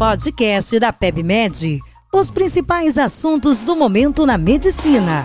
[0.00, 1.78] podcast da PebMed.
[2.10, 5.22] Os principais assuntos do momento na medicina.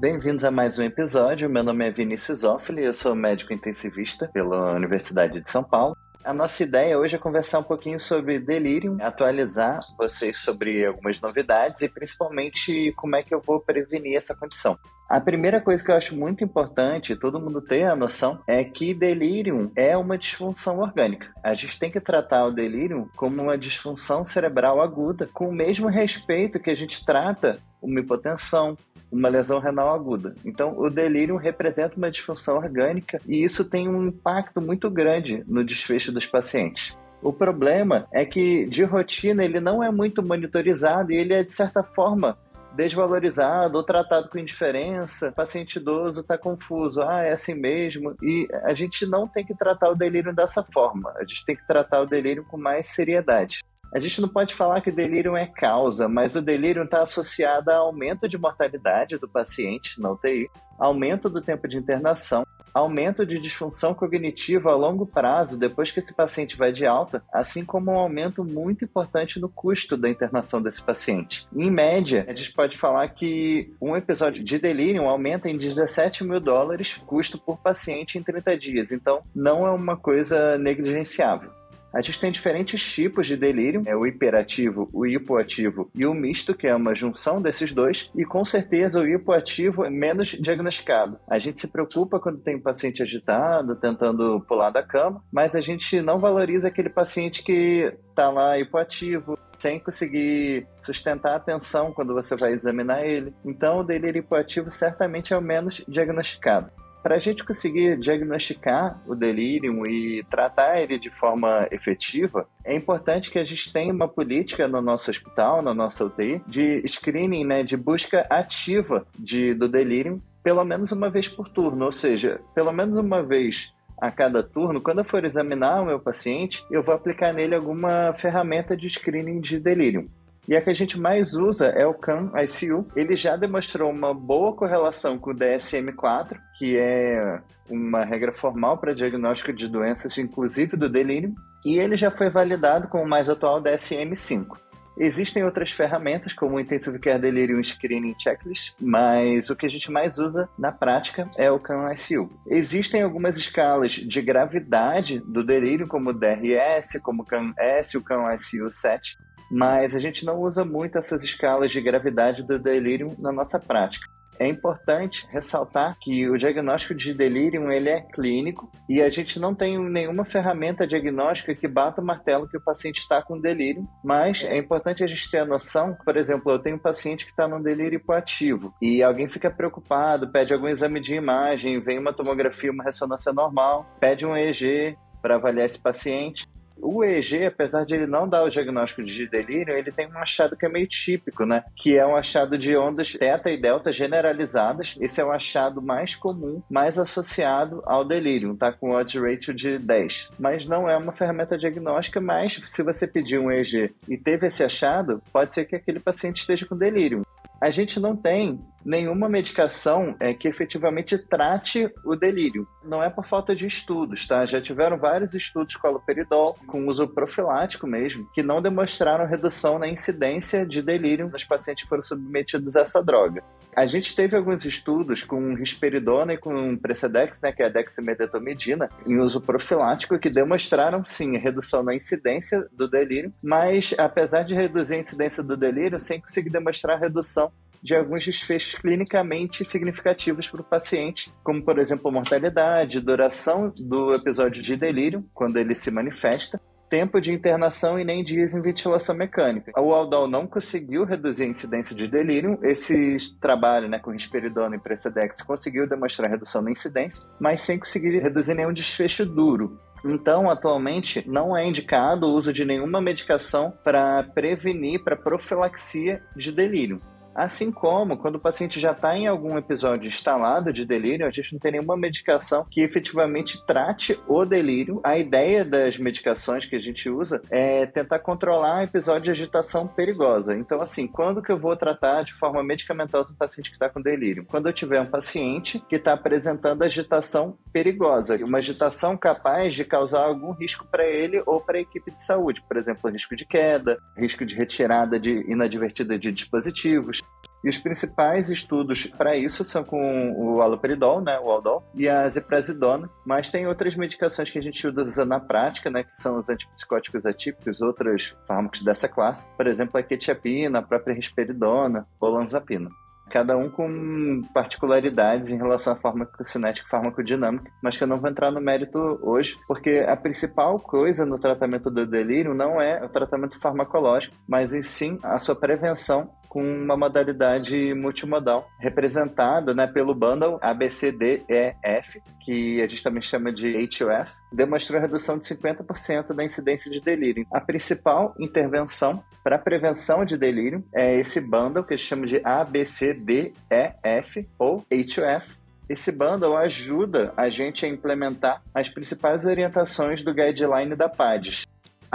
[0.00, 1.50] Bem-vindos a mais um episódio.
[1.50, 5.94] Meu nome é Vinícius Offoli, eu sou médico intensivista pela Universidade de São Paulo.
[6.26, 11.82] A nossa ideia hoje é conversar um pouquinho sobre delírio, atualizar vocês sobre algumas novidades
[11.82, 14.76] e principalmente como é que eu vou prevenir essa condição.
[15.08, 18.92] A primeira coisa que eu acho muito importante todo mundo ter a noção é que
[18.92, 21.28] delírio é uma disfunção orgânica.
[21.44, 25.86] A gente tem que tratar o delírio como uma disfunção cerebral aguda, com o mesmo
[25.86, 28.76] respeito que a gente trata uma hipotensão,
[29.10, 30.34] uma lesão renal aguda.
[30.44, 35.64] Então, o delírio representa uma disfunção orgânica e isso tem um impacto muito grande no
[35.64, 36.96] desfecho dos pacientes.
[37.22, 41.52] O problema é que, de rotina, ele não é muito monitorizado e ele é, de
[41.52, 42.38] certa forma,
[42.76, 45.30] desvalorizado ou tratado com indiferença.
[45.30, 48.14] O paciente idoso está confuso, ah, é assim mesmo.
[48.22, 51.66] E a gente não tem que tratar o delírio dessa forma, a gente tem que
[51.66, 53.60] tratar o delírio com mais seriedade.
[53.92, 57.76] A gente não pode falar que delírio é causa, mas o delírio está associado a
[57.76, 63.94] aumento de mortalidade do paciente na UTI, aumento do tempo de internação, aumento de disfunção
[63.94, 68.44] cognitiva a longo prazo depois que esse paciente vai de alta, assim como um aumento
[68.44, 71.48] muito importante no custo da internação desse paciente.
[71.56, 76.38] Em média, a gente pode falar que um episódio de delírio aumenta em 17 mil
[76.38, 81.50] dólares custo por paciente em 30 dias, então não é uma coisa negligenciável.
[81.92, 86.54] A gente tem diferentes tipos de delírio, é o hiperativo, o hipoativo e o misto,
[86.54, 91.18] que é uma junção desses dois, e com certeza o hipoativo é menos diagnosticado.
[91.28, 95.60] A gente se preocupa quando tem um paciente agitado, tentando pular da cama, mas a
[95.60, 102.12] gente não valoriza aquele paciente que está lá hipoativo, sem conseguir sustentar a atenção quando
[102.12, 103.32] você vai examinar ele.
[103.44, 106.70] Então, o delírio hipoativo certamente é o menos diagnosticado.
[107.06, 113.30] Para a gente conseguir diagnosticar o delírio e tratar ele de forma efetiva, é importante
[113.30, 117.62] que a gente tenha uma política no nosso hospital, na nossa UTI, de screening, né,
[117.62, 122.72] de busca ativa de, do delírio, pelo menos uma vez por turno, ou seja, pelo
[122.72, 126.92] menos uma vez a cada turno, quando eu for examinar o meu paciente, eu vou
[126.92, 130.10] aplicar nele alguma ferramenta de screening de delírio.
[130.48, 132.86] E a que a gente mais usa é o CAN ICU.
[132.94, 138.94] Ele já demonstrou uma boa correlação com o DSM-4, que é uma regra formal para
[138.94, 141.34] diagnóstico de doenças, inclusive do delírio,
[141.64, 144.56] e ele já foi validado com o mais atual DSM-5.
[144.98, 149.90] Existem outras ferramentas, como o Intensive Care Delirium Screening Checklist, mas o que a gente
[149.90, 152.30] mais usa na prática é o CAN-ICU.
[152.46, 158.72] Existem algumas escalas de gravidade do delírio, como o DRS, como o CAN-S, o CAN-ICU
[158.72, 159.18] 7,
[159.50, 164.06] mas a gente não usa muito essas escalas de gravidade do delírio na nossa prática.
[164.38, 169.54] É importante ressaltar que o diagnóstico de delírio ele é clínico e a gente não
[169.54, 174.44] tem nenhuma ferramenta diagnóstica que bata o martelo que o paciente está com delírio, mas
[174.44, 177.48] é importante a gente ter a noção, por exemplo, eu tenho um paciente que está
[177.48, 182.70] num delírio hipoativo e alguém fica preocupado, pede algum exame de imagem, vem uma tomografia,
[182.70, 186.46] uma ressonância normal, pede um EEG para avaliar esse paciente.
[186.80, 190.56] O EEG, apesar de ele não dar o diagnóstico de delírio, ele tem um achado
[190.56, 191.64] que é meio típico, né?
[191.74, 194.96] Que é um achado de ondas teta e delta generalizadas.
[195.00, 198.72] Esse é o achado mais comum, mais associado ao delírio, tá?
[198.72, 200.30] Com odds ratio de 10.
[200.38, 204.62] Mas não é uma ferramenta diagnóstica, mas se você pedir um EEG e teve esse
[204.62, 207.24] achado, pode ser que aquele paciente esteja com delírio
[207.60, 212.66] a gente não tem nenhuma medicação é, que efetivamente trate o delírio.
[212.84, 214.46] Não é por falta de estudos, tá?
[214.46, 219.88] Já tiveram vários estudos com aloperidol, com uso profilático mesmo, que não demonstraram redução na
[219.88, 223.42] incidência de delírio nos pacientes que foram submetidos a essa droga.
[223.74, 228.88] A gente teve alguns estudos com risperidona e com Precedex, né, que é a dexamedetomidina,
[229.06, 234.94] em uso profilático, que demonstraram, sim, redução na incidência do delírio, mas apesar de reduzir
[234.94, 237.52] a incidência do delírio, sem conseguir demonstrar redução
[237.86, 244.60] de alguns desfechos clinicamente significativos para o paciente, como, por exemplo, mortalidade, duração do episódio
[244.60, 246.60] de delírio, quando ele se manifesta,
[246.90, 249.72] tempo de internação e nem dias em ventilação mecânica.
[249.80, 252.58] O Aldol não conseguiu reduzir a incidência de delírio.
[252.62, 258.18] Esse trabalho né, com risperidona e Precedex conseguiu demonstrar redução na incidência, mas sem conseguir
[258.18, 259.78] reduzir nenhum desfecho duro.
[260.04, 266.50] Então, atualmente, não é indicado o uso de nenhuma medicação para prevenir, para profilaxia de
[266.50, 267.00] delírio.
[267.36, 271.52] Assim como quando o paciente já está em algum episódio instalado de delírio, a gente
[271.52, 275.00] não tem nenhuma medicação que efetivamente trate o delírio.
[275.04, 280.56] A ideia das medicações que a gente usa é tentar controlar episódio de agitação perigosa.
[280.56, 284.00] Então, assim, quando que eu vou tratar de forma medicamentosa um paciente que está com
[284.00, 284.46] delírio?
[284.46, 290.24] Quando eu tiver um paciente que está apresentando agitação perigosa, uma agitação capaz de causar
[290.24, 293.98] algum risco para ele ou para a equipe de saúde, por exemplo, risco de queda,
[294.16, 297.25] risco de retirada de inadvertida de dispositivos.
[297.66, 302.24] E os principais estudos para isso são com o aloperidol, né, o Aldol, e a
[302.28, 306.48] ziprasidona, mas tem outras medicações que a gente usa na prática, né, que são os
[306.48, 312.88] antipsicóticos atípicos, outros fármacos dessa classe, por exemplo, a quetiapina, a própria risperidona, olanzapina
[313.28, 318.30] cada um com particularidades em relação à farmacocinética e farmacodinâmica, mas que eu não vou
[318.30, 323.08] entrar no mérito hoje, porque a principal coisa no tratamento do delírio não é o
[323.08, 330.14] tratamento farmacológico, mas em sim a sua prevenção com uma modalidade multimodal, representada né, pelo
[330.14, 336.90] bundle ABCDEF, que a gente também chama de HUF, demonstrou redução de 50% da incidência
[336.90, 337.46] de delírio.
[337.52, 342.40] A principal intervenção para prevenção de delírio é esse bundle que a gente chama de
[342.42, 345.58] ABCDEF ou HUF,
[345.90, 351.66] esse bundle ajuda a gente a implementar as principais orientações do guideline da PADS,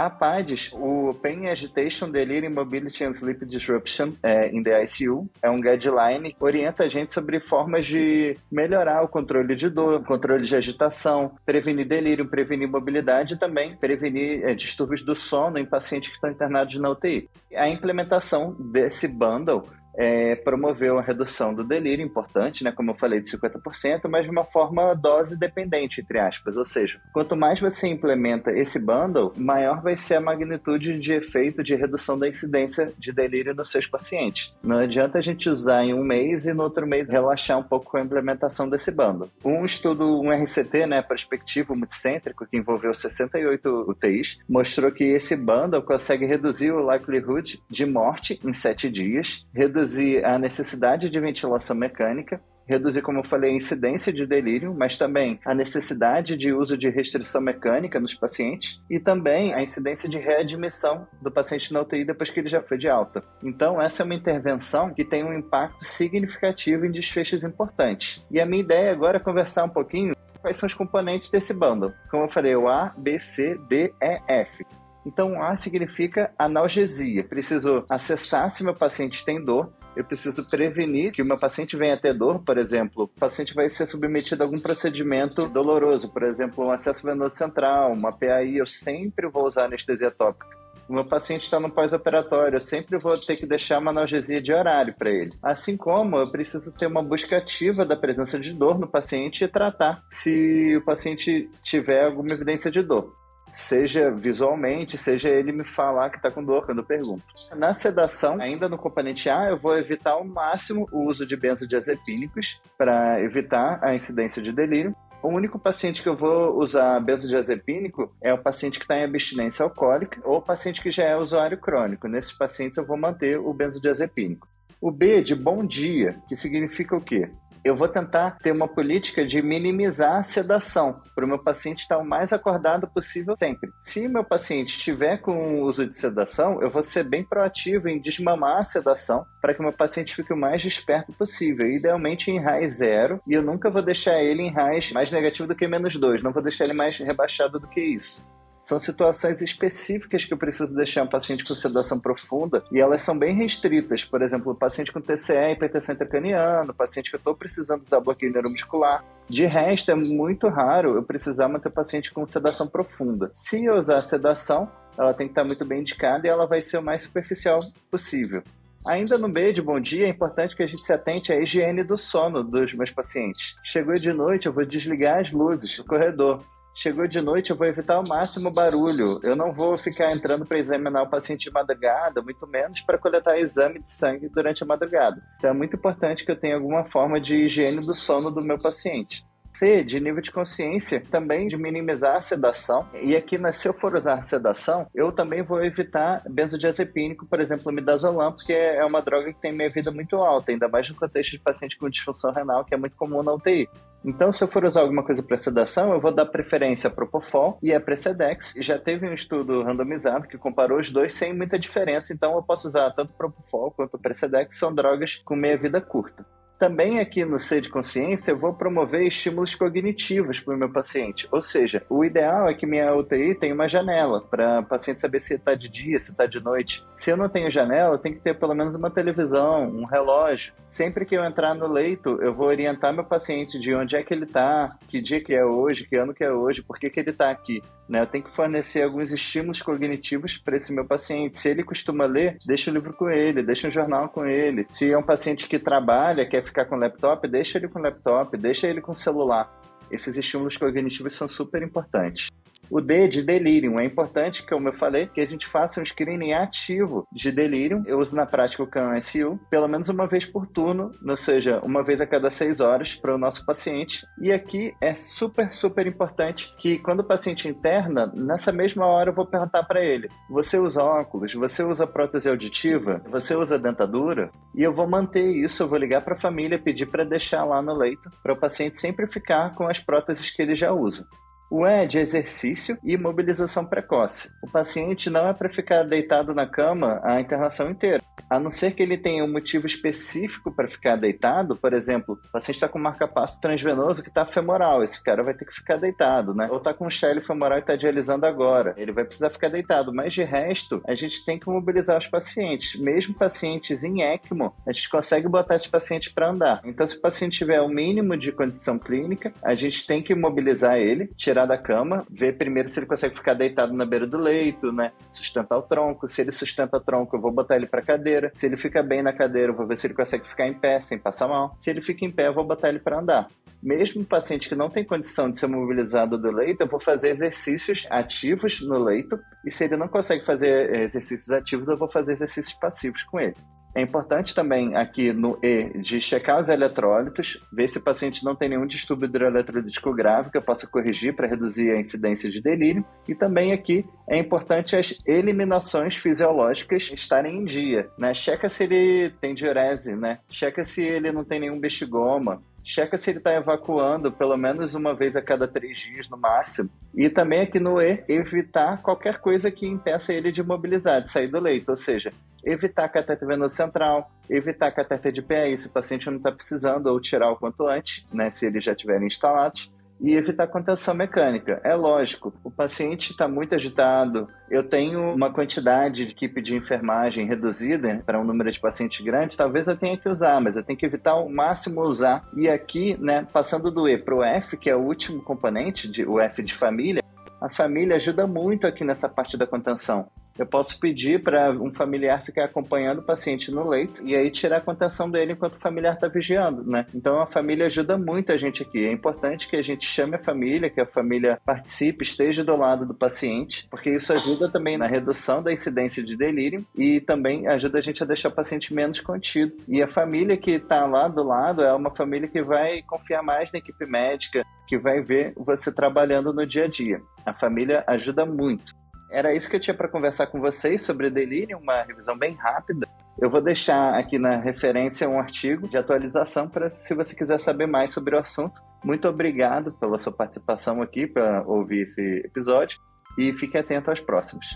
[0.06, 5.48] a PADS, o Pain Agitation, Delirium, Mobility and Sleep Disruption é, in the ICU, é
[5.48, 10.56] um guideline orienta a gente sobre formas de melhorar o controle de dor, controle de
[10.56, 16.16] agitação, prevenir delírio, prevenir mobilidade e também prevenir é, distúrbios do sono em pacientes que
[16.16, 17.28] estão internados na UTI.
[17.54, 23.20] A implementação desse bundle é, promoveu a redução do delírio, importante, né, como eu falei,
[23.20, 26.56] de 50%, mas de uma forma dose dependente, entre aspas.
[26.56, 31.62] Ou seja, quanto mais você implementa esse bundle, maior vai ser a magnitude de efeito
[31.62, 34.54] de redução da incidência de delírio nos seus pacientes.
[34.62, 37.90] Não adianta a gente usar em um mês e no outro mês relaxar um pouco
[37.90, 39.30] com a implementação desse bundle.
[39.44, 45.82] Um estudo, um RCT, né, prospectivo multicêntrico, que envolveu 68 UTIs, mostrou que esse bundle
[45.82, 51.74] consegue reduzir o likelihood de morte em 7 dias, reduzir reduzir a necessidade de ventilação
[51.74, 56.78] mecânica, reduzir, como eu falei, a incidência de delírio, mas também a necessidade de uso
[56.78, 62.04] de restrição mecânica nos pacientes e também a incidência de readmissão do paciente na UTI
[62.04, 63.22] depois que ele já foi de alta.
[63.42, 68.24] Então, essa é uma intervenção que tem um impacto significativo em desfechos importantes.
[68.30, 71.92] E a minha ideia agora é conversar um pouquinho quais são os componentes desse bundle.
[72.10, 74.64] Como eu falei, o A, B, C, D, E, F.
[75.04, 77.24] Então, A significa analgesia.
[77.24, 79.72] Preciso acessar se meu paciente tem dor.
[79.94, 83.04] Eu preciso prevenir que o meu paciente venha ter dor, por exemplo.
[83.04, 87.92] O paciente vai ser submetido a algum procedimento doloroso, por exemplo, um acesso venoso central,
[87.92, 88.54] uma PAI.
[88.56, 90.62] Eu sempre vou usar anestesia tópica.
[90.88, 94.52] O meu paciente está no pós-operatório, eu sempre vou ter que deixar uma analgesia de
[94.52, 95.32] horário para ele.
[95.42, 99.48] Assim como eu preciso ter uma busca ativa da presença de dor no paciente e
[99.48, 103.21] tratar se o paciente tiver alguma evidência de dor
[103.52, 107.22] seja visualmente, seja ele me falar que está com dor quando eu pergunto.
[107.54, 112.60] Na sedação, ainda no componente A, eu vou evitar ao máximo o uso de benzodiazepínicos
[112.78, 114.96] para evitar a incidência de delírio.
[115.22, 119.62] O único paciente que eu vou usar benzodiazepínico é o paciente que está em abstinência
[119.62, 122.08] alcoólica ou o paciente que já é usuário crônico.
[122.08, 124.48] Nesses pacientes eu vou manter o benzodiazepínico.
[124.80, 127.30] O B de bom dia, que significa o quê?
[127.64, 131.98] Eu vou tentar ter uma política de minimizar a sedação, para o meu paciente estar
[131.98, 133.72] o mais acordado possível sempre.
[133.82, 138.58] Se meu paciente estiver com uso de sedação, eu vou ser bem proativo em desmamar
[138.58, 142.78] a sedação para que o meu paciente fique o mais desperto possível, idealmente em RAIS
[142.78, 146.22] zero, e eu nunca vou deixar ele em RAIS mais negativo do que menos dois,
[146.22, 148.26] não vou deixar ele mais rebaixado do que isso.
[148.62, 153.18] São situações específicas que eu preciso deixar um paciente com sedação profunda e elas são
[153.18, 154.04] bem restritas.
[154.04, 158.32] Por exemplo, o paciente com TCE, hipertensão intracraniana, paciente que eu estou precisando usar bloqueio
[158.32, 159.04] neuromuscular.
[159.28, 163.32] De resto, é muito raro eu precisar manter paciente com sedação profunda.
[163.34, 166.78] Se eu usar sedação, ela tem que estar muito bem indicada e ela vai ser
[166.78, 167.58] o mais superficial
[167.90, 168.44] possível.
[168.86, 171.82] Ainda no meio de bom dia, é importante que a gente se atente à higiene
[171.82, 173.56] do sono dos meus pacientes.
[173.64, 176.44] Chegou de noite, eu vou desligar as luzes do corredor.
[176.74, 179.20] Chegou de noite, eu vou evitar ao máximo barulho.
[179.22, 183.38] Eu não vou ficar entrando para examinar o paciente de madrugada, muito menos para coletar
[183.38, 185.22] exame de sangue durante a madrugada.
[185.36, 188.58] Então é muito importante que eu tenha alguma forma de higiene do sono do meu
[188.58, 189.22] paciente.
[189.62, 192.86] De nível de consciência, também de minimizar a sedação.
[193.00, 197.70] E aqui, né, se eu for usar sedação, eu também vou evitar benzodiazepínico, por exemplo,
[197.72, 201.30] midazolam, porque é uma droga que tem minha vida muito alta, ainda mais no contexto
[201.30, 203.68] de paciente com disfunção renal, que é muito comum na UTI.
[204.04, 207.58] Então, se eu for usar alguma coisa para sedação, eu vou dar preferência para Propofol
[207.62, 208.54] e a Precedex.
[208.56, 212.66] Já teve um estudo randomizado que comparou os dois sem muita diferença, então eu posso
[212.66, 216.26] usar tanto Propofol quanto Precedex, são drogas com meia-vida curta.
[216.62, 221.26] Também aqui no C de Consciência, eu vou promover estímulos cognitivos para o meu paciente.
[221.32, 225.18] Ou seja, o ideal é que minha UTI tenha uma janela para o paciente saber
[225.18, 226.86] se está de dia, se está de noite.
[226.92, 230.52] Se eu não tenho janela, tenho que ter pelo menos uma televisão, um relógio.
[230.64, 234.14] Sempre que eu entrar no leito, eu vou orientar meu paciente de onde é que
[234.14, 237.00] ele está, que dia que é hoje, que ano que é hoje, por que, que
[237.00, 237.60] ele está aqui.
[237.88, 238.00] Né?
[238.00, 241.36] Eu tenho que fornecer alguns estímulos cognitivos para esse meu paciente.
[241.36, 244.64] Se ele costuma ler, deixa o livro com ele, deixa um jornal com ele.
[244.68, 248.66] Se é um paciente que trabalha, quer ficar com laptop, deixa ele com laptop, deixa
[248.66, 249.50] ele com celular.
[249.90, 252.28] Esses estímulos cognitivos são super importantes.
[252.72, 253.78] O D de delírio.
[253.78, 257.82] É importante, como eu falei, que a gente faça um screening ativo de delírio.
[257.86, 261.84] Eu uso na prática o CAN-SU, pelo menos uma vez por turno, ou seja, uma
[261.84, 264.06] vez a cada seis horas para o nosso paciente.
[264.18, 269.14] E aqui é super, super importante que quando o paciente interna, nessa mesma hora eu
[269.14, 271.34] vou perguntar para ele: você usa óculos?
[271.34, 273.02] Você usa prótese auditiva?
[273.10, 274.30] Você usa dentadura?
[274.54, 277.60] E eu vou manter isso, eu vou ligar para a família, pedir para deixar lá
[277.60, 281.06] no leito, para o paciente sempre ficar com as próteses que ele já usa.
[281.54, 284.30] O E é de exercício e mobilização precoce.
[284.42, 288.02] O paciente não é para ficar deitado na cama a internação inteira.
[288.30, 292.32] A não ser que ele tenha um motivo específico para ficar deitado, por exemplo, o
[292.32, 296.34] paciente está com marca-passo transvenoso que está femoral, esse cara vai ter que ficar deitado,
[296.34, 296.48] né?
[296.50, 299.92] Ou está com Shelley femoral e está dialisando agora, ele vai precisar ficar deitado.
[299.92, 302.80] Mas de resto, a gente tem que mobilizar os pacientes.
[302.80, 306.60] Mesmo pacientes em ECMO, a gente consegue botar esse paciente para andar.
[306.64, 310.76] Então, se o paciente tiver o mínimo de condição clínica, a gente tem que mobilizar
[310.76, 314.18] ele, tirar tirar da cama, ver primeiro se ele consegue ficar deitado na beira do
[314.18, 314.92] leito, né?
[315.10, 316.08] Sustentar o tronco.
[316.08, 318.01] Se ele sustenta o tronco, eu vou botar ele para cadeira.
[318.34, 320.80] Se ele fica bem na cadeira, eu vou ver se ele consegue ficar em pé
[320.80, 321.54] sem passar mal.
[321.58, 323.28] Se ele fica em pé, eu vou botar ele para andar.
[323.62, 327.86] Mesmo paciente que não tem condição de ser mobilizado do leito, eu vou fazer exercícios
[327.90, 329.18] ativos no leito.
[329.46, 333.36] E se ele não consegue fazer exercícios ativos, eu vou fazer exercícios passivos com ele.
[333.74, 338.36] É importante também aqui no E de checar os eletrólitos, ver se o paciente não
[338.36, 342.84] tem nenhum distúrbio hidroeletrolítico grave que eu possa corrigir para reduzir a incidência de delírio.
[343.08, 348.12] E também aqui é importante as eliminações fisiológicas estarem em dia, né?
[348.12, 350.18] Checa se ele tem diurese, né?
[350.28, 354.94] Checa se ele não tem nenhum bexigoma, checa se ele está evacuando pelo menos uma
[354.94, 356.70] vez a cada três dias no máximo.
[356.94, 361.28] E também aqui no E, evitar qualquer coisa que impeça ele de mobilizar, de sair
[361.28, 362.12] do leito, ou seja,
[362.44, 367.00] evitar catéter venoso central, evitar catéter de PAI se o paciente não está precisando, ou
[367.00, 369.72] tirar o quanto antes, né, se eles já tiverem instalados
[370.02, 371.60] e evitar contenção mecânica.
[371.62, 377.24] É lógico, o paciente está muito agitado, eu tenho uma quantidade de equipe de enfermagem
[377.24, 380.76] reduzida para um número de pacientes grande, talvez eu tenha que usar, mas eu tenho
[380.76, 382.24] que evitar ao máximo usar.
[382.36, 386.04] E aqui, né, passando do E para o F, que é o último componente, de,
[386.04, 387.00] o F de família,
[387.40, 390.08] a família ajuda muito aqui nessa parte da contenção.
[390.38, 394.58] Eu posso pedir para um familiar ficar acompanhando o paciente no leito e aí tirar
[394.58, 396.86] a contenção dele enquanto o familiar está vigiando, né?
[396.94, 398.86] Então a família ajuda muito a gente aqui.
[398.86, 402.86] É importante que a gente chame a família, que a família participe, esteja do lado
[402.86, 407.78] do paciente, porque isso ajuda também na redução da incidência de delírio e também ajuda
[407.78, 409.54] a gente a deixar o paciente menos contido.
[409.68, 413.52] E a família que está lá do lado é uma família que vai confiar mais
[413.52, 417.02] na equipe médica, que vai ver você trabalhando no dia a dia.
[417.24, 418.81] A família ajuda muito.
[419.12, 422.88] Era isso que eu tinha para conversar com vocês sobre delírio, uma revisão bem rápida.
[423.20, 427.66] Eu vou deixar aqui na referência um artigo de atualização para se você quiser saber
[427.66, 428.62] mais sobre o assunto.
[428.82, 432.80] Muito obrigado pela sua participação aqui, para ouvir esse episódio
[433.18, 434.46] e fique atento aos próximos.